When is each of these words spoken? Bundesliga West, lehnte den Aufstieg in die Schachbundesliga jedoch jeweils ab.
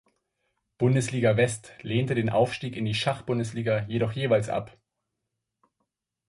Bundesliga 0.79 1.37
West, 1.37 1.73
lehnte 1.83 2.15
den 2.15 2.31
Aufstieg 2.31 2.75
in 2.75 2.85
die 2.85 2.95
Schachbundesliga 2.95 3.83
jedoch 3.83 4.13
jeweils 4.13 4.49
ab. 4.49 4.75